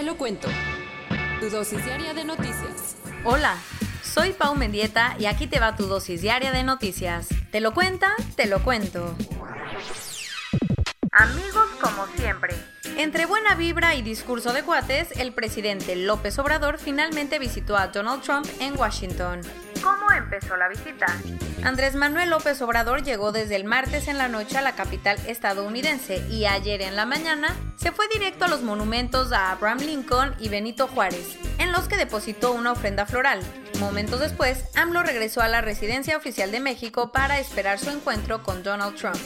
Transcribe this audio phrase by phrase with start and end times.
[0.00, 0.48] Te lo cuento.
[1.40, 2.96] Tu dosis diaria de noticias.
[3.22, 3.54] Hola,
[4.02, 7.28] soy Pau Mendieta y aquí te va tu dosis diaria de noticias.
[7.52, 8.14] ¿Te lo cuenta?
[8.34, 9.14] Te lo cuento.
[11.12, 12.54] Amigos como siempre.
[12.96, 18.22] Entre buena vibra y discurso de cuates, el presidente López Obrador finalmente visitó a Donald
[18.22, 19.42] Trump en Washington.
[20.20, 21.06] ¿Cómo empezó la visita?
[21.64, 26.18] Andrés Manuel López Obrador llegó desde el martes en la noche a la capital estadounidense
[26.28, 30.50] y ayer en la mañana se fue directo a los monumentos a Abraham Lincoln y
[30.50, 33.40] Benito Juárez, en los que depositó una ofrenda floral.
[33.78, 38.62] Momentos después, AMLO regresó a la residencia oficial de México para esperar su encuentro con
[38.62, 39.16] Donald Trump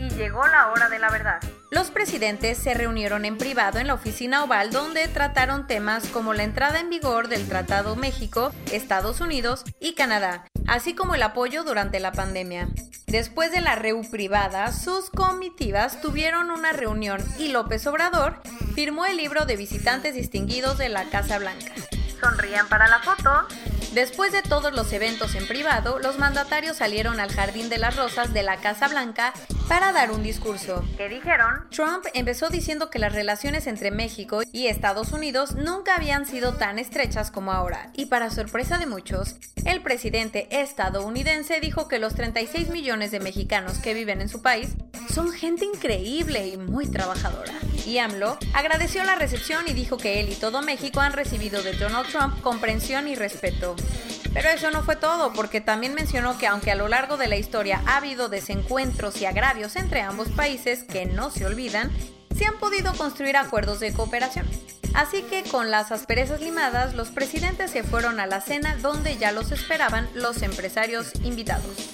[0.00, 1.40] y llegó la hora de la verdad.
[1.70, 6.42] Los presidentes se reunieron en privado en la oficina oval donde trataron temas como la
[6.42, 12.00] entrada en vigor del Tratado México, Estados Unidos y Canadá, así como el apoyo durante
[12.00, 12.68] la pandemia.
[13.06, 18.40] Después de la reu privada, sus comitivas tuvieron una reunión y López Obrador
[18.74, 21.72] firmó el libro de visitantes distinguidos de la Casa Blanca.
[22.20, 23.30] Sonrían para la foto.
[23.92, 28.32] Después de todos los eventos en privado, los mandatarios salieron al Jardín de las Rosas
[28.32, 29.32] de la Casa Blanca
[29.70, 30.84] para dar un discurso.
[30.96, 31.68] ¿Qué dijeron?
[31.70, 36.80] Trump empezó diciendo que las relaciones entre México y Estados Unidos nunca habían sido tan
[36.80, 42.70] estrechas como ahora, y para sorpresa de muchos, el presidente estadounidense dijo que los 36
[42.70, 44.74] millones de mexicanos que viven en su país
[45.08, 47.52] son gente increíble y muy trabajadora.
[47.86, 51.74] Y AMLO agradeció la recepción y dijo que él y todo México han recibido de
[51.74, 53.76] Donald Trump comprensión y respeto.
[54.32, 57.36] Pero eso no fue todo, porque también mencionó que aunque a lo largo de la
[57.36, 61.90] historia ha habido desencuentros y agravios entre ambos países que no se olvidan,
[62.36, 64.48] se han podido construir acuerdos de cooperación.
[64.94, 69.32] Así que con las asperezas limadas, los presidentes se fueron a la cena donde ya
[69.32, 71.90] los esperaban los empresarios invitados.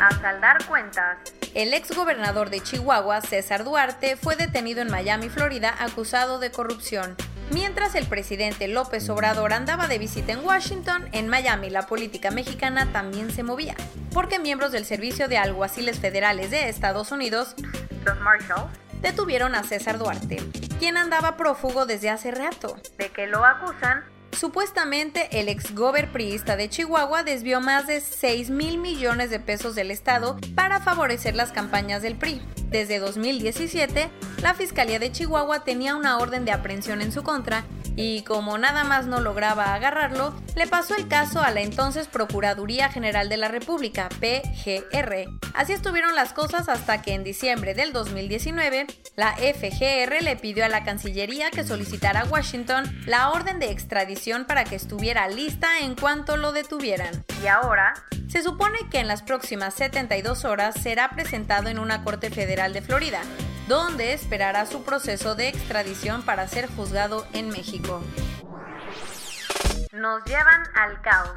[0.00, 1.18] A saldar cuentas.
[1.54, 7.16] El ex gobernador de Chihuahua, César Duarte, fue detenido en Miami, Florida, acusado de corrupción.
[7.52, 12.90] Mientras el presidente López Obrador andaba de visita en Washington, en Miami la política mexicana
[12.92, 13.74] también se movía,
[14.14, 17.54] porque miembros del Servicio de Alguaciles Federales de Estados Unidos,
[18.06, 20.42] los Marshals, detuvieron a César Duarte,
[20.78, 22.76] quien andaba prófugo desde hace rato.
[22.96, 24.02] ¿De que lo acusan?
[24.38, 25.72] Supuestamente el ex
[26.12, 31.36] priista de Chihuahua desvió más de 6 mil millones de pesos del Estado para favorecer
[31.36, 32.40] las campañas del PRI.
[32.70, 34.08] Desde 2017,
[34.42, 37.64] la Fiscalía de Chihuahua tenía una orden de aprehensión en su contra
[37.96, 42.88] y como nada más no lograba agarrarlo, le pasó el caso a la entonces Procuraduría
[42.88, 45.28] General de la República, PGR.
[45.54, 48.86] Así estuvieron las cosas hasta que en diciembre del 2019,
[49.16, 54.46] la FGR le pidió a la Cancillería que solicitara a Washington la orden de extradición
[54.46, 57.24] para que estuviera lista en cuanto lo detuvieran.
[57.42, 57.94] Y ahora,
[58.28, 62.80] se supone que en las próximas 72 horas será presentado en una corte federal de
[62.80, 63.20] Florida,
[63.72, 68.02] donde esperará su proceso de extradición para ser juzgado en México.
[69.92, 71.30] Nos llevan al caos.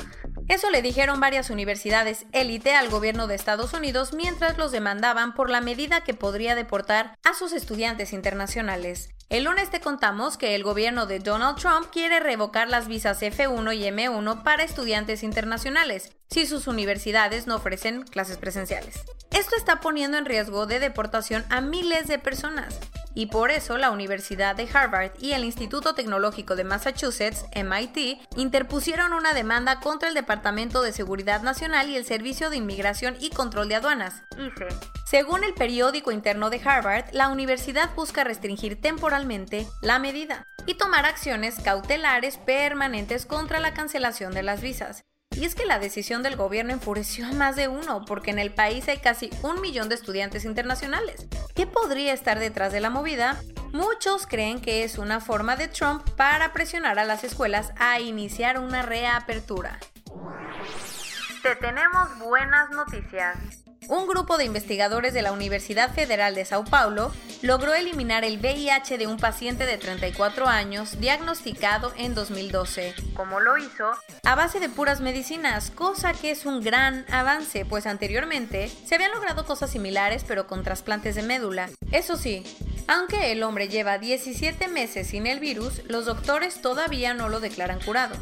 [0.49, 5.49] Eso le dijeron varias universidades élite al gobierno de Estados Unidos mientras los demandaban por
[5.49, 9.14] la medida que podría deportar a sus estudiantes internacionales.
[9.27, 13.75] El lunes te contamos que el gobierno de Donald Trump quiere revocar las visas F1
[13.75, 19.01] y M1 para estudiantes internacionales si sus universidades no ofrecen clases presenciales.
[19.31, 22.79] Esto está poniendo en riesgo de deportación a miles de personas
[23.15, 29.13] y por eso la Universidad de Harvard y el Instituto Tecnológico de Massachusetts, MIT, interpusieron
[29.13, 33.69] una demanda contra el Departamento de Seguridad Nacional y el Servicio de Inmigración y Control
[33.69, 34.21] de Aduanas.
[35.05, 41.05] Según el periódico interno de Harvard, la universidad busca restringir temporalmente la medida y tomar
[41.05, 45.05] acciones cautelares permanentes contra la cancelación de las visas.
[45.29, 48.51] Y es que la decisión del gobierno enfureció a más de uno, porque en el
[48.51, 51.27] país hay casi un millón de estudiantes internacionales.
[51.53, 53.39] ¿Qué podría estar detrás de la movida?
[53.73, 58.57] Muchos creen que es una forma de Trump para presionar a las escuelas a iniciar
[58.57, 59.77] una reapertura.
[61.43, 63.64] Te tenemos buenas noticias.
[63.87, 67.11] Un grupo de investigadores de la Universidad Federal de Sao Paulo
[67.41, 72.93] logró eliminar el VIH de un paciente de 34 años diagnosticado en 2012.
[73.15, 73.91] ¿Cómo lo hizo?
[74.23, 79.11] A base de puras medicinas, cosa que es un gran avance, pues anteriormente se habían
[79.11, 81.69] logrado cosas similares pero con trasplantes de médula.
[81.91, 82.43] Eso sí,
[82.87, 87.79] aunque el hombre lleva 17 meses sin el virus, los doctores todavía no lo declaran
[87.79, 88.15] curado.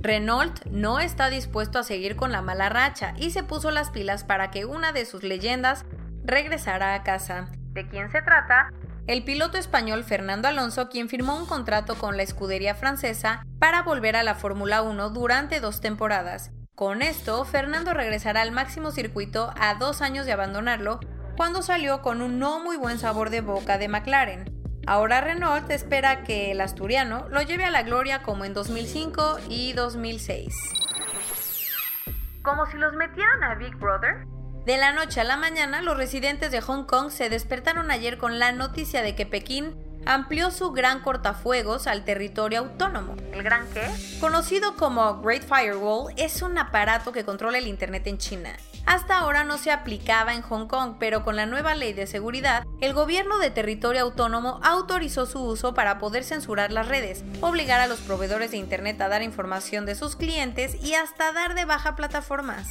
[0.00, 4.22] Renault no está dispuesto a seguir con la mala racha y se puso las pilas
[4.22, 5.84] para que una de sus leyendas
[6.24, 7.48] regresara a casa.
[7.72, 8.72] ¿De quién se trata?
[9.08, 14.16] El piloto español Fernando Alonso, quien firmó un contrato con la escudería francesa para volver
[14.16, 16.52] a la Fórmula 1 durante dos temporadas.
[16.74, 21.00] Con esto, Fernando regresará al máximo circuito a dos años de abandonarlo,
[21.36, 24.57] cuando salió con un no muy buen sabor de boca de McLaren.
[24.88, 29.74] Ahora Renault espera que el asturiano lo lleve a la gloria como en 2005 y
[29.74, 30.54] 2006.
[32.42, 34.24] Como si los metieran a Big Brother.
[34.64, 38.38] De la noche a la mañana, los residentes de Hong Kong se despertaron ayer con
[38.38, 39.76] la noticia de que Pekín
[40.08, 43.14] amplió su gran cortafuegos al territorio autónomo.
[43.30, 43.86] ¿El gran qué?
[44.20, 48.56] Conocido como Great Firewall, es un aparato que controla el Internet en China.
[48.86, 52.64] Hasta ahora no se aplicaba en Hong Kong, pero con la nueva ley de seguridad,
[52.80, 57.86] el gobierno de territorio autónomo autorizó su uso para poder censurar las redes, obligar a
[57.86, 61.96] los proveedores de Internet a dar información de sus clientes y hasta dar de baja
[61.96, 62.68] plataformas.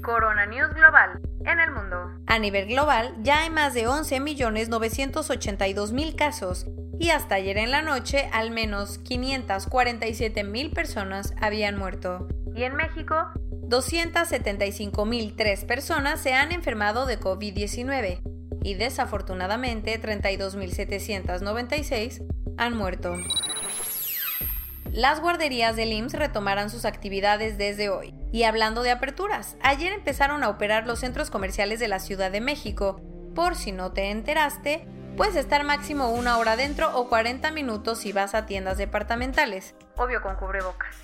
[0.00, 2.10] Corona News Global en el mundo.
[2.26, 6.64] A nivel global, ya hay más de 11.982.000 casos
[6.98, 12.26] y hasta ayer en la noche al menos 547.000 personas habían muerto.
[12.54, 13.32] Y en México,
[13.72, 18.20] 275.003 personas se han enfermado de COVID-19
[18.62, 22.22] y desafortunadamente 32.796
[22.56, 23.16] han muerto.
[24.92, 28.12] Las guarderías del IMSS retomarán sus actividades desde hoy.
[28.32, 32.40] Y hablando de aperturas, ayer empezaron a operar los centros comerciales de la Ciudad de
[32.40, 33.00] México.
[33.34, 34.88] Por si no te enteraste,
[35.18, 39.74] puedes estar máximo una hora dentro o 40 minutos si vas a tiendas departamentales.
[39.96, 40.96] Obvio con cubrebocas.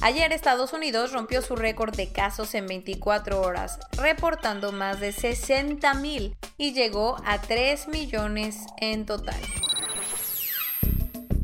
[0.00, 6.36] Ayer Estados Unidos rompió su récord de casos en 24 horas, reportando más de 60.000
[6.56, 9.40] y llegó a 3 millones en total.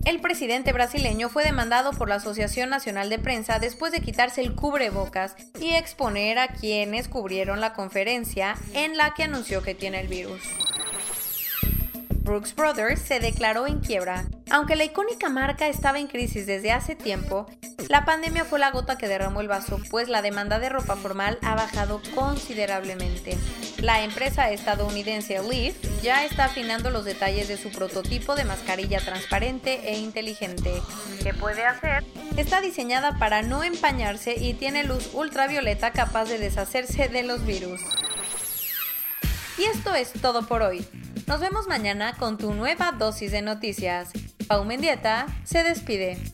[0.04, 4.54] El presidente brasileño fue demandado por la Asociación Nacional de Prensa después de quitarse el
[4.54, 10.08] cubrebocas y exponer a quienes cubrieron la conferencia en la que anunció que tiene el
[10.08, 10.42] virus.
[12.22, 14.26] Brooks Brothers se declaró en quiebra.
[14.50, 17.46] Aunque la icónica marca estaba en crisis desde hace tiempo,
[17.88, 21.38] la pandemia fue la gota que derramó el vaso, pues la demanda de ropa formal
[21.42, 23.36] ha bajado considerablemente.
[23.82, 29.90] La empresa estadounidense Leaf ya está afinando los detalles de su prototipo de mascarilla transparente
[29.90, 30.80] e inteligente.
[31.22, 32.04] ¿Qué puede hacer?
[32.36, 37.80] Está diseñada para no empañarse y tiene luz ultravioleta capaz de deshacerse de los virus.
[39.58, 40.86] Y esto es todo por hoy.
[41.26, 44.10] Nos vemos mañana con tu nueva dosis de noticias.
[44.48, 46.33] Pau Mendieta se despide.